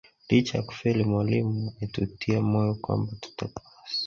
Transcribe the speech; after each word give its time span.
"Licha 0.29 0.57
ya 0.57 0.63
kufeli 0.63 1.03
mwalimu, 1.03 1.73
etutia 1.83 2.39
moyo 2.51 2.73
kwamba 2.75 3.11
tutapasi" 3.21 3.97